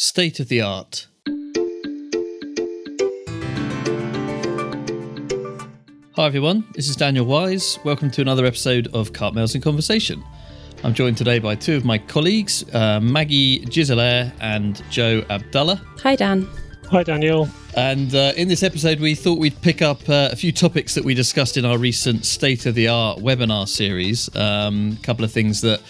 [0.00, 1.08] State of the Art.
[6.14, 7.80] Hi everyone, this is Daniel Wise.
[7.82, 10.22] Welcome to another episode of Carpmaels in Conversation.
[10.84, 15.82] I'm joined today by two of my colleagues, uh, Maggie Giselaire and Joe Abdullah.
[16.04, 16.48] Hi, Dan.
[16.92, 17.48] Hi, Daniel.
[17.76, 21.04] And uh, in this episode, we thought we'd pick up uh, a few topics that
[21.04, 24.34] we discussed in our recent State of the Art webinar series.
[24.36, 25.80] Um, a couple of things that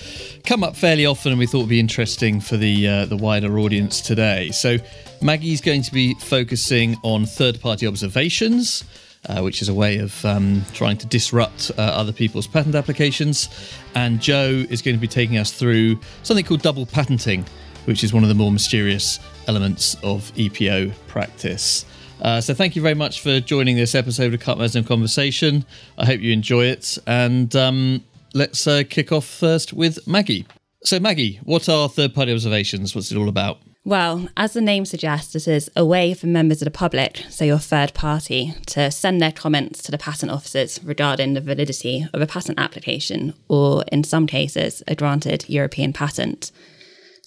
[0.48, 3.58] come up fairly often, and we thought would be interesting for the uh, the wider
[3.58, 4.50] audience today.
[4.50, 4.78] So,
[5.20, 8.82] Maggie's going to be focusing on third-party observations.
[9.28, 13.48] Uh, which is a way of um, trying to disrupt uh, other people's patent applications.
[13.96, 17.44] And Joe is going to be taking us through something called double patenting,
[17.86, 21.84] which is one of the more mysterious elements of EPO practice.
[22.22, 25.64] Uh, so thank you very much for joining this episode of Carpmaels in Conversation.
[25.98, 26.96] I hope you enjoy it.
[27.06, 28.04] And um,
[28.38, 30.46] let's uh, kick off first with Maggie.
[30.84, 32.94] So, Maggie, what are third party observations?
[32.94, 33.58] What's it all about?
[33.84, 37.44] Well, as the name suggests, it is a way for members of the public, so
[37.44, 42.20] your third party, to send their comments to the patent offices regarding the validity of
[42.20, 46.52] a patent application or, in some cases, a granted European patent.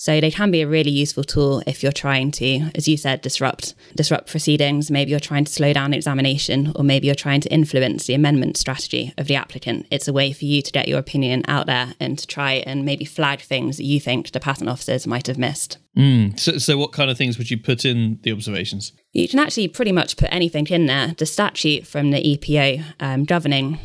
[0.02, 3.22] So they can be a really useful tool if you're trying to, as you said,
[3.22, 4.90] disrupt disrupt proceedings.
[4.90, 8.58] Maybe you're trying to slow down examination, or maybe you're trying to influence the amendment
[8.58, 9.86] strategy of the applicant.
[9.92, 12.84] It's a way for you to get your opinion out there and to try and
[12.84, 15.78] maybe flag things that you think the patent officers might have missed.
[15.96, 16.40] Mm.
[16.40, 18.94] So, so what kind of things would you put in the observations?
[19.12, 21.14] You can actually pretty much put anything in there.
[21.16, 23.78] The statute from the EPO um, governing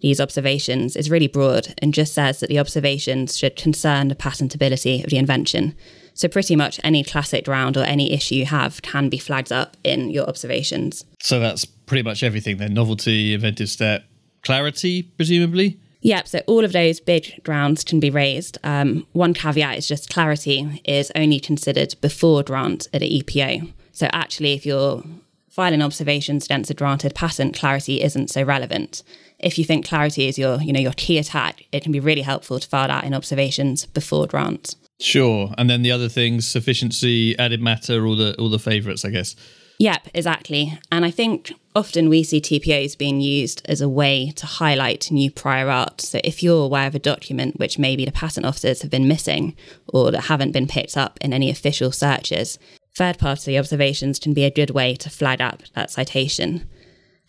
[0.00, 5.02] these observations is really broad and just says that the observations should concern the patentability
[5.02, 5.74] of the invention.
[6.14, 9.76] So, pretty much any classic ground or any issue you have can be flagged up
[9.84, 11.04] in your observations.
[11.20, 14.04] So, that's pretty much everything then novelty, inventive step,
[14.42, 15.78] clarity, presumably?
[16.00, 18.56] Yep, so all of those big grounds can be raised.
[18.62, 23.72] Um, one caveat is just clarity is only considered before grant at the EPO.
[23.92, 25.02] So, actually, if you're
[25.48, 29.02] filing observations against a granted patent, clarity isn't so relevant
[29.38, 32.22] if you think clarity is your, you know, your key attack, it can be really
[32.22, 34.74] helpful to file that in observations before grant.
[35.00, 35.54] Sure.
[35.56, 39.36] And then the other things, sufficiency, added matter, all the all the favourites, I guess.
[39.78, 40.76] Yep, exactly.
[40.90, 45.30] And I think often we see TPOs being used as a way to highlight new
[45.30, 46.00] prior art.
[46.00, 49.54] So if you're aware of a document which maybe the patent officers have been missing
[49.86, 52.58] or that haven't been picked up in any official searches,
[52.96, 56.68] third party observations can be a good way to flag up that citation.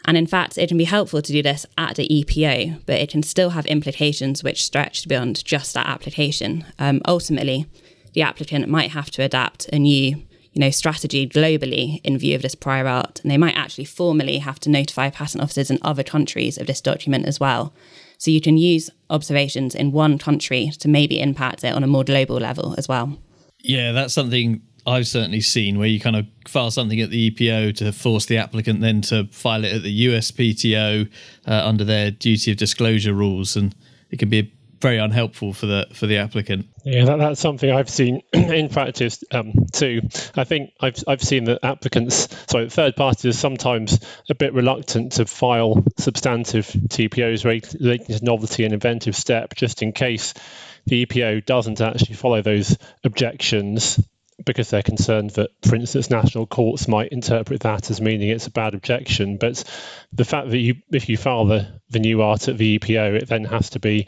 [0.06, 3.10] And in fact, it can be helpful to do this at the EPO, but it
[3.10, 6.66] can still have implications which stretch beyond just that application.
[6.80, 7.66] Um, ultimately,
[8.14, 10.24] the applicant might have to adapt a new
[10.54, 14.40] you know, strategy globally in view of this prior art, and they might actually formally
[14.40, 17.74] have to notify patent offices in other countries of this document as well.
[18.18, 22.04] So you can use observations in one country to maybe impact it on a more
[22.04, 23.18] global level as well.
[23.62, 27.76] Yeah, that's something I've certainly seen where you kind of file something at the EPO
[27.78, 31.10] to force the applicant then to file it at the USPTO
[31.48, 33.76] uh, under their duty of disclosure rules, and
[34.10, 34.52] it can be
[34.82, 36.66] very unhelpful for the for the applicant.
[36.84, 40.02] Yeah, that, that's something I've seen in practice um, too.
[40.36, 44.00] I think I've I've seen that applicants, sorry, third parties are sometimes
[44.30, 49.92] a bit reluctant to file substantive TPOs relating to novelty and inventive step, just in
[49.92, 50.34] case
[50.86, 54.00] the EPO doesn't actually follow those objections
[54.46, 58.52] because they're concerned that, for instance, national courts might interpret that as meaning it's a
[58.52, 59.38] bad objection.
[59.38, 59.64] But
[60.14, 63.28] the fact that you, if you file the, the new art at the EPO, it
[63.28, 64.08] then has to be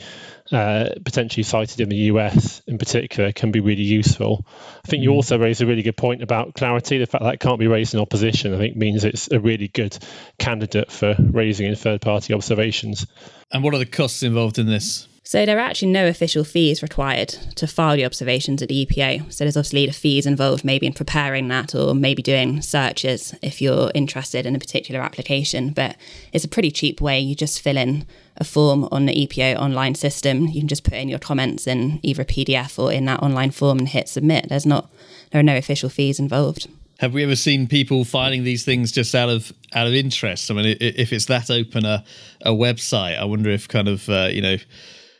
[0.51, 4.45] uh, potentially cited in the US in particular can be really useful.
[4.83, 5.15] I think you mm.
[5.15, 6.97] also raised a really good point about clarity.
[6.97, 9.67] The fact that it can't be raised in opposition, I think, means it's a really
[9.67, 9.97] good
[10.39, 13.07] candidate for raising in third party observations.
[13.51, 15.07] And what are the costs involved in this?
[15.23, 19.31] So there are actually no official fees required to file the observations at the EPO.
[19.31, 23.61] So there's obviously the fees involved maybe in preparing that or maybe doing searches if
[23.61, 25.73] you're interested in a particular application.
[25.73, 25.95] But
[26.33, 27.19] it's a pretty cheap way.
[27.19, 28.05] You just fill in
[28.37, 30.47] a form on the EPO online system.
[30.47, 33.51] You can just put in your comments in either a PDF or in that online
[33.51, 34.49] form and hit submit.
[34.49, 34.89] There's not
[35.31, 36.67] there are no official fees involved.
[36.99, 40.49] Have we ever seen people filing these things just out of out of interest?
[40.49, 42.03] I mean, if it's that open a,
[42.41, 44.57] a website, I wonder if kind of uh, you know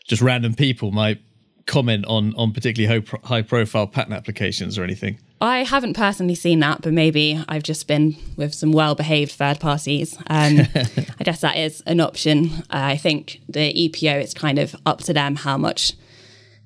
[0.06, 1.22] just random people might
[1.66, 5.20] comment on on particularly high profile patent applications or anything?
[5.40, 9.60] I haven't personally seen that, but maybe I've just been with some well behaved third
[9.60, 10.16] parties.
[10.28, 10.60] Um,
[11.20, 12.52] I guess that is an option.
[12.70, 15.94] Uh, I think the EPO, it's kind of up to them how much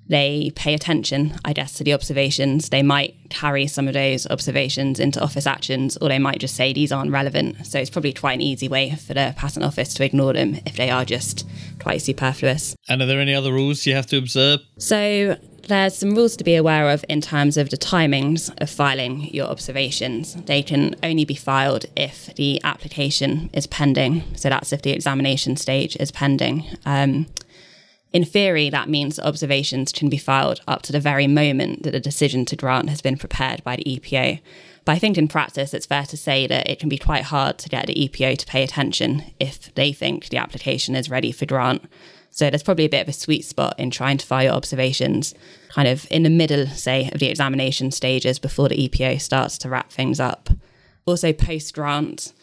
[0.07, 2.69] they pay attention, I guess, to the observations.
[2.69, 6.73] They might carry some of those observations into office actions, or they might just say
[6.73, 7.65] these aren't relevant.
[7.65, 10.75] So it's probably quite an easy way for the patent office to ignore them if
[10.75, 11.47] they are just
[11.79, 12.75] quite superfluous.
[12.87, 14.59] And are there any other rules you have to observe?
[14.77, 15.37] So
[15.67, 19.47] there's some rules to be aware of in terms of the timings of filing your
[19.47, 20.35] observations.
[20.35, 24.23] They can only be filed if the application is pending.
[24.35, 26.65] So that's if the examination stage is pending.
[26.85, 27.25] Um,
[28.13, 31.99] in theory, that means observations can be filed up to the very moment that a
[31.99, 34.39] decision to grant has been prepared by the EPO.
[34.85, 37.57] But I think in practice, it's fair to say that it can be quite hard
[37.57, 41.45] to get the EPO to pay attention if they think the application is ready for
[41.45, 41.83] grant.
[42.29, 45.33] So there's probably a bit of a sweet spot in trying to file your observations
[45.69, 49.69] kind of in the middle, say, of the examination stages before the EPO starts to
[49.69, 50.49] wrap things up.
[51.05, 52.33] Also, post grant,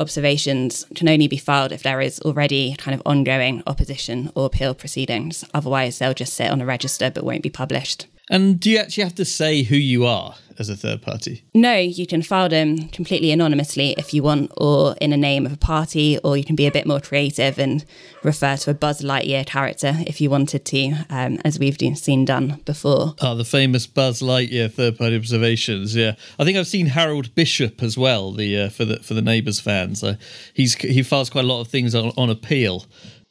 [0.00, 4.74] observations can only be filed if there is already kind of ongoing opposition or appeal
[4.74, 5.44] proceedings.
[5.54, 8.06] Otherwise, they'll just sit on a register but won't be published.
[8.30, 11.42] And do you actually have to say who you are as a third party?
[11.52, 15.52] No, you can file them completely anonymously if you want, or in a name of
[15.52, 17.84] a party, or you can be a bit more creative and
[18.22, 22.60] refer to a Buzz Lightyear character if you wanted to, um, as we've seen done
[22.64, 23.16] before.
[23.20, 25.96] Oh, the famous Buzz Lightyear third party observations.
[25.96, 28.30] Yeah, I think I've seen Harold Bishop as well.
[28.30, 30.14] The uh, for the for the Neighbours fans, uh,
[30.54, 32.86] he's he files quite a lot of things on, on appeal.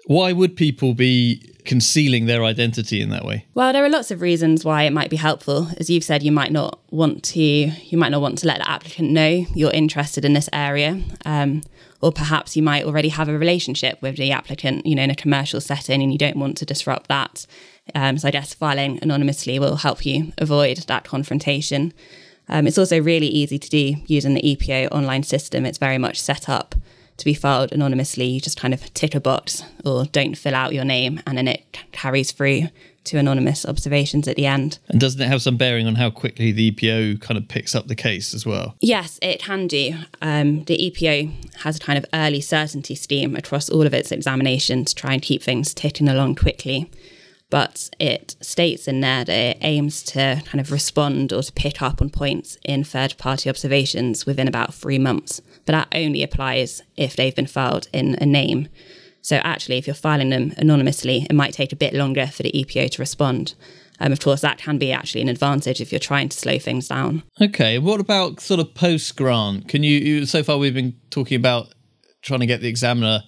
[0.07, 3.45] Why would people be concealing their identity in that way?
[3.53, 5.67] Well, there are lots of reasons why it might be helpful.
[5.77, 8.69] As you've said, you might not want to you might not want to let the
[8.69, 10.99] applicant know you're interested in this area.
[11.25, 11.61] Um,
[12.01, 15.15] or perhaps you might already have a relationship with the applicant, you know, in a
[15.15, 17.45] commercial setting, and you don't want to disrupt that.
[17.93, 21.93] Um, so I guess filing anonymously will help you avoid that confrontation.
[22.47, 25.65] Um, it's also really easy to do using the EPO online system.
[25.65, 26.73] It's very much set up
[27.19, 30.73] to be filed anonymously, you just kind of tick a box or don't fill out
[30.73, 32.69] your name, and then it carries through
[33.05, 34.77] to anonymous observations at the end.
[34.87, 37.87] And doesn't it have some bearing on how quickly the EPO kind of picks up
[37.87, 38.75] the case as well?
[38.81, 39.95] Yes, it can do.
[40.21, 44.93] Um, the EPO has a kind of early certainty scheme across all of its examinations
[44.93, 46.89] to try and keep things ticking along quickly.
[47.49, 51.81] But it states in there that it aims to kind of respond or to pick
[51.81, 56.81] up on points in third party observations within about three months but that only applies
[56.97, 58.69] if they've been filed in a name.
[59.21, 62.51] So actually, if you're filing them anonymously, it might take a bit longer for the
[62.51, 63.53] EPO to respond.
[63.99, 66.87] Um, of course, that can be actually an advantage if you're trying to slow things
[66.87, 67.21] down.
[67.39, 69.67] Okay, what about sort of post grant?
[69.67, 71.67] Can you, you, so far we've been talking about
[72.23, 73.21] trying to get the examiner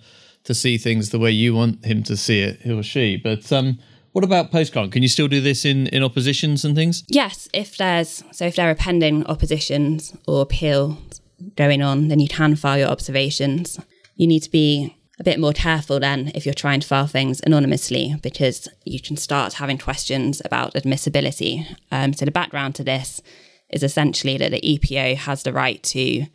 [0.45, 3.51] to see things the way you want him to see it, he or she, but
[3.53, 3.77] um,
[4.11, 4.91] what about post grant?
[4.91, 7.03] Can you still do this in, in oppositions and things?
[7.07, 11.21] Yes, if there's so if there are pending oppositions or appeals
[11.55, 13.79] going on, then you can file your observations.
[14.15, 17.41] You need to be a bit more careful then if you're trying to file things
[17.45, 21.65] anonymously because you can start having questions about admissibility.
[21.91, 23.21] Um, so, the background to this
[23.69, 26.25] is essentially that the EPO has the right to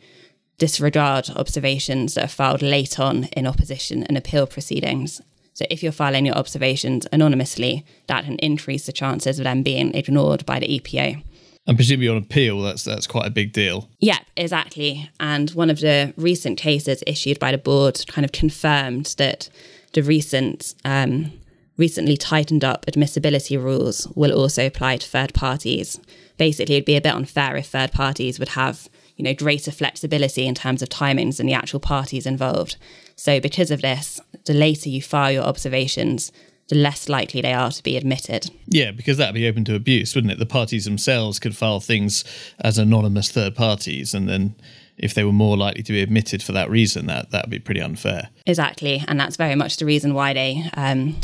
[0.57, 5.21] disregard observations that are filed late on in opposition and appeal proceedings.
[5.57, 9.91] So, if you're filing your observations anonymously, that can increase the chances of them being
[9.95, 11.23] ignored by the EPA.
[11.65, 13.89] And presumably on appeal, that's that's quite a big deal.
[13.97, 15.09] Yeah, exactly.
[15.19, 19.49] And one of the recent cases issued by the board kind of confirmed that
[19.93, 21.31] the recent um,
[21.75, 25.99] recently tightened up admissibility rules will also apply to third parties.
[26.37, 28.87] Basically, it'd be a bit unfair if third parties would have
[29.17, 32.77] you know greater flexibility in terms of timings than the actual parties involved.
[33.15, 36.31] So, because of this, the later you file your observations,
[36.69, 38.51] the less likely they are to be admitted.
[38.67, 40.39] Yeah, because that'd be open to abuse, wouldn't it?
[40.39, 42.23] The parties themselves could file things
[42.59, 44.55] as anonymous third parties, and then
[44.97, 47.59] if they were more likely to be admitted for that reason, that that would be
[47.59, 48.29] pretty unfair.
[48.45, 51.19] Exactly, and that's very much the reason why they um,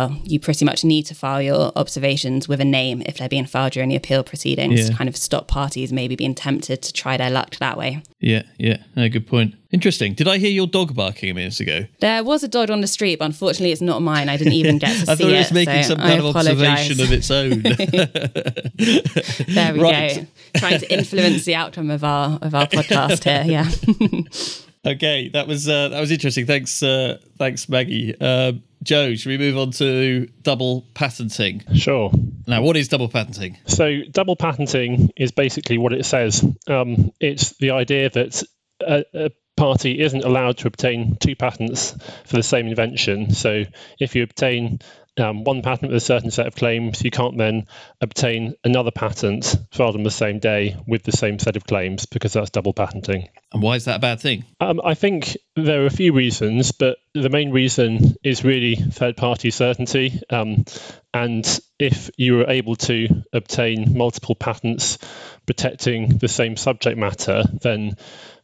[0.00, 3.46] well, you pretty much need to file your observations with a name if they're being
[3.46, 4.96] filed during the appeal proceedings yeah.
[4.96, 8.02] kind of stop parties maybe being tempted to try their luck that way.
[8.18, 9.54] Yeah, yeah, no, good point.
[9.72, 10.14] Interesting.
[10.14, 11.86] Did I hear your dog barking a minute ago?
[12.00, 14.28] There was a dog on the street, but unfortunately, it's not mine.
[14.28, 15.26] I didn't even get to I see it.
[15.26, 17.62] I thought it was making so some kind of observation of its own.
[19.54, 20.26] there we right.
[20.54, 20.60] go.
[20.60, 23.44] Trying to influence the outcome of our of our podcast here.
[23.46, 24.92] Yeah.
[24.92, 26.46] okay, that was uh, that was interesting.
[26.46, 28.14] Thanks, uh, thanks, Maggie.
[28.20, 28.52] Uh,
[28.82, 31.62] Joe, should we move on to double patenting?
[31.74, 32.10] Sure.
[32.46, 33.58] Now, what is double patenting?
[33.66, 36.44] So, double patenting is basically what it says.
[36.66, 38.42] Um, it's the idea that
[38.80, 41.94] a, a party isn't allowed to obtain two patents
[42.24, 43.34] for the same invention.
[43.34, 43.64] So,
[43.98, 44.80] if you obtain
[45.18, 47.66] um, one patent with a certain set of claims, you can't then
[48.00, 52.32] obtain another patent filed on the same day with the same set of claims because
[52.32, 53.28] that's double patenting.
[53.52, 54.44] And why is that a bad thing?
[54.60, 59.16] Um, I think there are a few reasons, but the main reason is really third
[59.16, 60.20] party certainty.
[60.30, 60.64] Um,
[61.12, 64.98] and if you are able to obtain multiple patents
[65.46, 67.96] protecting the same subject matter, then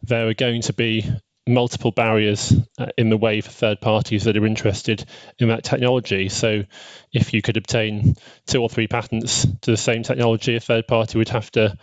[0.03, 1.09] there are going to be
[1.47, 5.05] multiple barriers uh, in the way for third parties that are interested
[5.39, 6.29] in that technology.
[6.29, 6.65] So,
[7.13, 11.19] if you could obtain two or three patents to the same technology, a third party
[11.19, 11.79] would have to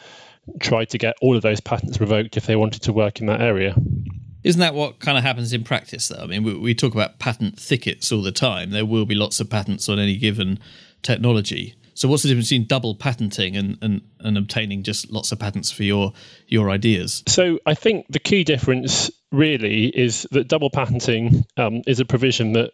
[0.60, 3.41] try to get all of those patents revoked if they wanted to work in that
[3.41, 3.75] area.
[4.43, 6.22] Isn't that what kind of happens in practice, though?
[6.22, 8.72] I mean, we, we talk about patent thickets all the time.
[8.72, 10.60] There will be lots of patents on any given
[11.01, 11.75] technology.
[11.93, 15.71] So what's the difference between double patenting and, and, and obtaining just lots of patents
[15.71, 16.13] for your
[16.47, 17.23] your ideas?
[17.27, 22.53] So I think the key difference really is that double patenting um, is a provision
[22.53, 22.71] that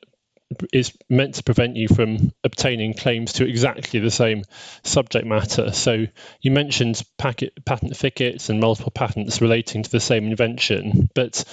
[0.74, 4.44] is meant to prevent you from obtaining claims to exactly the same
[4.84, 5.72] subject matter.
[5.72, 6.06] So
[6.42, 11.44] you mentioned packet, patent thickets and multiple patents relating to the same invention, but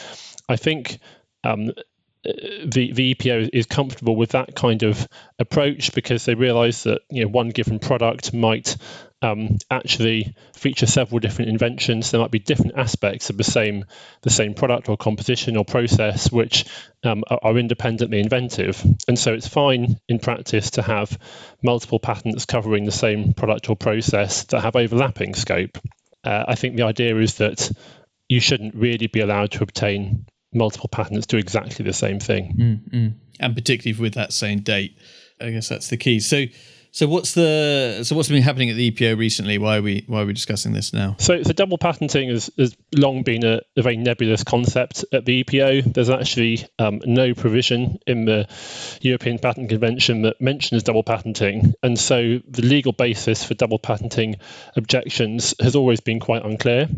[0.49, 0.99] I think
[1.45, 1.73] um,
[2.27, 5.07] the, the EPO is comfortable with that kind of
[5.39, 8.77] approach because they realise that you know one given product might
[9.23, 12.11] um, actually feature several different inventions.
[12.11, 13.85] There might be different aspects of the same
[14.23, 16.67] the same product or composition or process which
[17.05, 21.19] um, are, are, independently inventive, and so it's fine in practice to have
[21.63, 25.79] multiple patents covering the same product or process that have overlapping scope.
[26.25, 27.71] Uh, I think the idea is that
[28.29, 32.55] you shouldn't really be allowed to obtain multiple patents do exactly the same thing.
[32.59, 33.09] Mm-hmm.
[33.41, 34.97] And particularly with that same date,
[35.41, 36.21] I guess that's the key.
[36.21, 36.47] So,
[36.97, 39.59] so what's the so what's been happening at the EPO recently?
[39.59, 41.17] Why are we why are we discussing this now?
[41.19, 45.45] So, so double patenting has, has long been a, a, very nebulous concept at the
[45.45, 45.93] EPO.
[45.93, 48.49] There's actually um, no provision in the
[49.03, 54.37] European Patent Convention that mentions double patenting, and so the legal basis for double patenting
[54.75, 56.89] objections has always been quite unclear.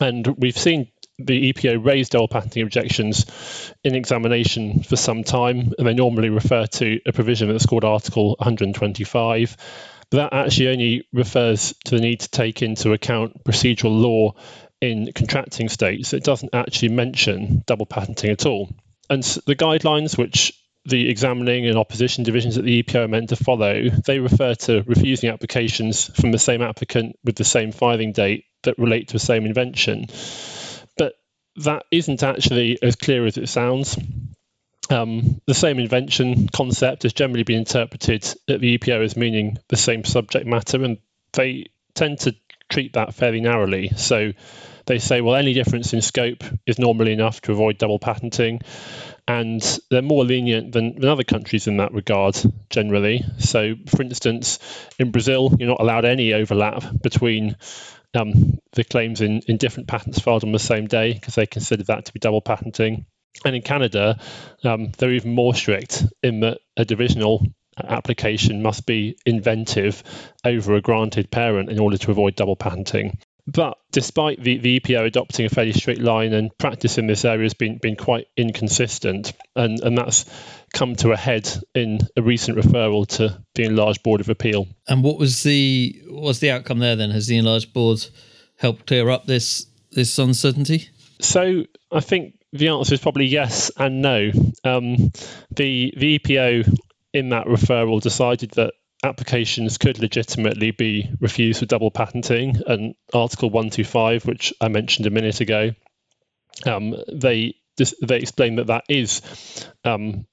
[0.00, 0.88] And we've seen
[1.26, 3.26] the EPO raised double patenting objections
[3.84, 8.36] in examination for some time, and they normally refer to a provision that's called Article
[8.38, 9.56] 125.
[10.10, 14.34] But that actually only refers to the need to take into account procedural law
[14.80, 16.12] in contracting states.
[16.12, 18.70] It doesn't actually mention double patenting at all.
[19.08, 20.52] And the guidelines which
[20.86, 24.82] the examining and opposition divisions at the EPO are meant to follow, they refer to
[24.86, 29.18] refusing applications from the same applicant with the same filing date that relate to the
[29.18, 30.06] same invention
[31.64, 33.98] that isn't actually as clear as it sounds.
[34.88, 39.76] Um, the same invention concept has generally been interpreted at the EPO as meaning the
[39.76, 40.98] same subject matter, and
[41.32, 42.34] they tend to
[42.68, 43.90] treat that fairly narrowly.
[43.96, 44.32] So
[44.86, 48.62] they say, well, any difference in scope is normally enough to avoid double patenting,
[49.28, 52.36] and they're more lenient than, than other countries in that regard
[52.70, 53.24] generally.
[53.38, 54.58] So, for instance,
[54.98, 57.56] in Brazil, you're not allowed any overlap between
[58.14, 61.84] um, the claims in, in different patents filed on the same day because they consider
[61.84, 63.06] that to be double patenting.
[63.44, 64.18] And in Canada,
[64.64, 67.46] um, they're even more strict in that a divisional
[67.82, 70.02] application must be inventive
[70.44, 73.18] over a granted parent in order to avoid double patenting.
[73.46, 77.44] But despite the, the EPO adopting a fairly strict line and practice in this area
[77.44, 80.24] has been, been quite inconsistent, and, and that's
[80.72, 84.68] come to a head in a recent referral to the enlarged Board of Appeal.
[84.88, 87.10] And what was the what was the outcome there then?
[87.10, 88.04] Has the enlarged board
[88.56, 90.88] helped clear up this this uncertainty?
[91.20, 94.30] So I think the answer is probably yes and no.
[94.64, 95.12] Um,
[95.50, 96.78] the the EPO
[97.12, 103.50] in that referral decided that applications could legitimately be refused for double patenting, and Article
[103.50, 105.70] 125, which I mentioned a minute ago,
[106.66, 107.54] um, they
[108.02, 109.22] they explain that that is
[109.84, 110.26] um,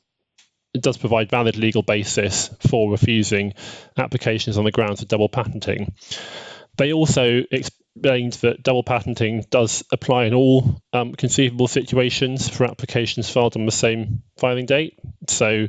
[0.74, 3.54] it does provide valid legal basis for refusing
[3.98, 5.94] applications on the grounds of double patenting.
[6.78, 13.30] They also explained that double patenting does apply in all um, conceivable situations for applications
[13.30, 15.00] filed on the same filing date.
[15.28, 15.68] So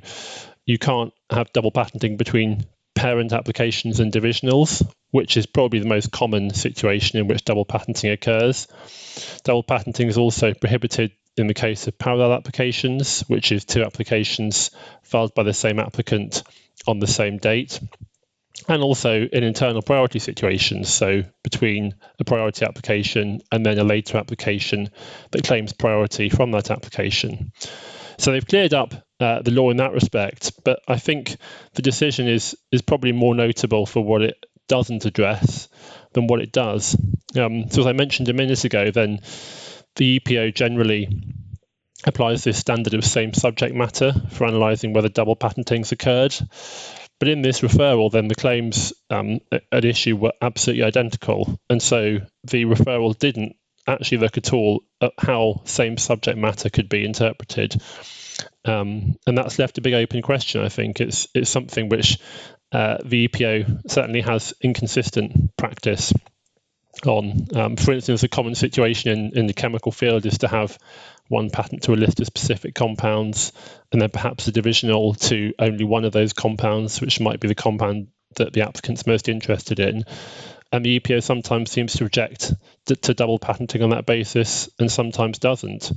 [0.66, 2.66] you can't have double patenting between
[2.98, 8.10] parent applications and divisionals, which is probably the most common situation in which double patenting
[8.10, 8.66] occurs.
[9.44, 14.72] Double patenting is also prohibited in the case of parallel applications, which is two applications
[15.02, 16.42] filed by the same applicant
[16.88, 17.78] on the same date,
[18.66, 24.18] and also in internal priority situations, so between a priority application and then a later
[24.18, 24.90] application
[25.30, 27.52] that claims priority from that application.
[28.18, 31.36] So they've cleared up uh, the law in that respect, but I think
[31.74, 34.36] the decision is is probably more notable for what it
[34.68, 35.68] doesn't address
[36.12, 36.96] than what it does.
[37.36, 39.20] Um, so as I mentioned a minute ago, then
[39.96, 41.08] the EPO generally
[42.04, 46.34] applies this standard of same subject matter for analysing whether double patenting's occurred.
[47.18, 49.40] But in this referral, then the claims um,
[49.72, 51.58] at issue were absolutely identical.
[51.68, 53.56] And so the referral didn't
[53.88, 57.80] actually look at all at how same subject matter could be interpreted.
[58.64, 61.00] Um, and that's left a big open question, I think.
[61.00, 62.18] It's, it's something which
[62.70, 66.12] uh, the EPO certainly has inconsistent practice
[67.06, 67.46] on.
[67.54, 70.78] Um, for instance, a common situation in, in the chemical field is to have
[71.28, 73.52] one patent to a list of specific compounds,
[73.92, 77.54] and then perhaps a divisional to only one of those compounds, which might be the
[77.54, 80.04] compound that the applicant's most interested in.
[80.70, 82.52] And the EPO sometimes seems to reject
[82.86, 85.92] to, to double patenting on that basis, and sometimes doesn't.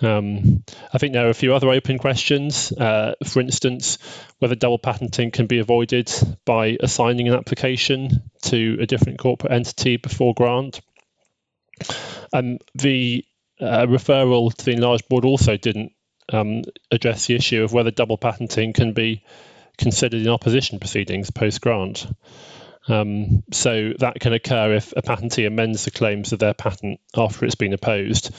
[0.00, 2.72] Um, I think there are a few other open questions.
[2.72, 3.98] Uh, for instance,
[4.38, 6.12] whether double patenting can be avoided
[6.44, 10.80] by assigning an application to a different corporate entity before grant.
[12.32, 13.24] And the
[13.60, 15.92] uh, referral to the enlarged board also didn't
[16.32, 19.24] um, address the issue of whether double patenting can be
[19.78, 22.06] considered in opposition proceedings post grant.
[22.88, 27.44] Um, so that can occur if a patentee amends the claims of their patent after
[27.44, 28.34] it's been opposed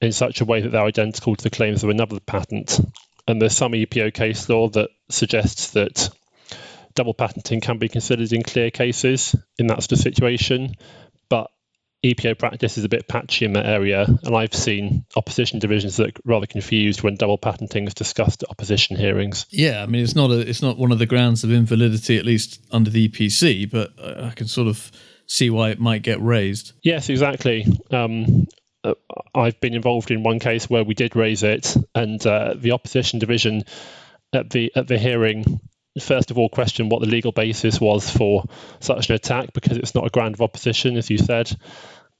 [0.00, 2.80] in such a way that they're identical to the claims of another patent.
[3.26, 6.08] And there's some EPO case law that suggests that
[6.94, 10.74] double patenting can be considered in clear cases in that sort of situation.
[12.04, 16.08] EPO practice is a bit patchy in that area, and I've seen opposition divisions that
[16.08, 19.46] are rather confused when double patenting is discussed at opposition hearings.
[19.50, 22.24] Yeah, I mean it's not a, it's not one of the grounds of invalidity, at
[22.24, 24.92] least under the EPC, but I can sort of
[25.26, 26.72] see why it might get raised.
[26.82, 27.66] Yes, exactly.
[27.90, 28.46] Um,
[28.84, 28.94] uh,
[29.34, 33.18] I've been involved in one case where we did raise it, and uh, the opposition
[33.18, 33.64] division
[34.32, 35.60] at the at the hearing
[36.02, 38.44] first of all question what the legal basis was for
[38.80, 41.50] such an attack because it's not a ground of opposition, as you said.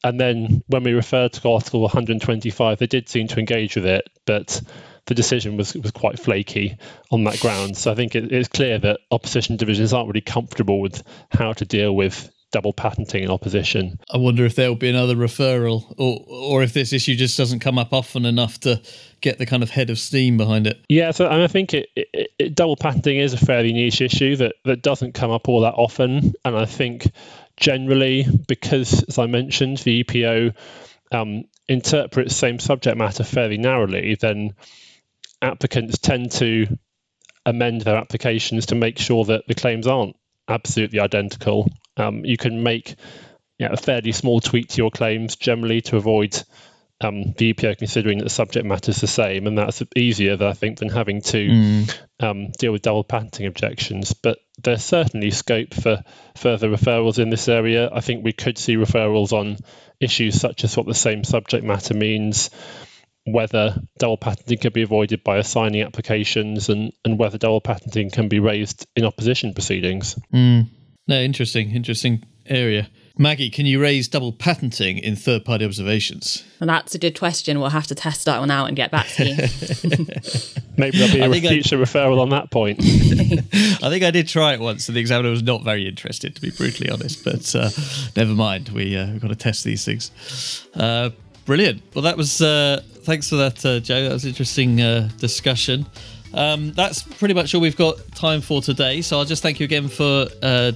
[0.05, 4.09] And then when we referred to Article 125, they did seem to engage with it,
[4.27, 4.61] but
[5.07, 6.77] the decision was was quite flaky
[7.11, 7.77] on that ground.
[7.77, 11.65] So I think it, it's clear that opposition divisions aren't really comfortable with how to
[11.65, 13.99] deal with double patenting in opposition.
[14.13, 17.61] I wonder if there will be another referral, or or if this issue just doesn't
[17.61, 18.81] come up often enough to
[19.21, 20.85] get the kind of head of steam behind it.
[20.89, 24.55] Yeah, so I think it, it, it, double patenting is a fairly niche issue that
[24.65, 27.11] that doesn't come up all that often, and I think
[27.57, 30.55] generally because, as I mentioned, the EPO
[31.13, 34.55] um, interprets same subject matter fairly narrowly, then
[35.43, 36.67] applicants tend to
[37.45, 40.17] amend their applications to make sure that the claims aren't
[40.49, 41.71] absolutely identical.
[41.99, 42.97] Um, you can make
[43.61, 46.43] a fairly small tweak to your claims generally to avoid
[47.01, 50.53] um, the EPO considering that the subject matter is the same, and that's easier, I
[50.53, 51.99] think, than having to mm.
[52.21, 54.13] um, deal with double patenting objections.
[54.15, 56.03] But there's certainly scope for
[56.37, 57.89] further referrals in this area.
[57.93, 59.59] I think we could see referrals on
[60.01, 62.51] issues such as what the same subject matter means,
[63.25, 68.29] whether double patenting can be avoided by assigning applications and, and whether double patenting can
[68.29, 70.19] be raised in opposition proceedings.
[70.35, 70.69] Mm.
[71.09, 72.89] No, interesting, interesting area.
[73.21, 76.45] Maggie, can you raise double patenting in third party observations?
[76.61, 77.59] And that's a good question.
[77.59, 79.35] We'll have to test that one out and get back to you.
[80.77, 82.79] Maybe there'll be a future I, referral on that point.
[82.83, 86.41] I think I did try it once, and the examiner was not very interested, to
[86.41, 87.25] be brutally honest.
[87.25, 87.71] But uh,
[88.15, 88.69] never mind.
[88.69, 90.69] We, uh, we've got to test these things.
[90.75, 91.11] Uh,
[91.45, 91.83] brilliant.
[91.95, 92.41] Well, that was.
[92.41, 94.05] Uh, thanks for that, uh, Joe.
[94.05, 95.87] That was an interesting uh, discussion.
[96.39, 99.03] Um, that's pretty much all we've got time for today.
[99.03, 100.71] So I'll just thank you again for uh,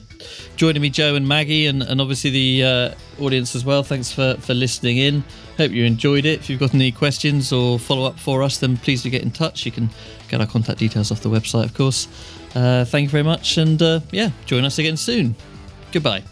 [0.57, 3.85] joining me, Joe and Maggie, and, and obviously the uh, audience as well.
[3.85, 5.23] Thanks for, for listening in.
[5.57, 6.41] Hope you enjoyed it.
[6.41, 9.31] If you've got any questions or follow up for us, then please do get in
[9.31, 9.65] touch.
[9.65, 9.89] You can
[10.29, 12.09] get our contact details off the website, of course.
[12.57, 15.37] Uh, thank you very much, and uh, yeah, join us again soon.
[15.93, 16.25] Goodbye.